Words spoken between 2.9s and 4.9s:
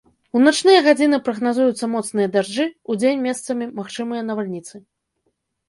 удзень месцамі магчымыя навальніцы.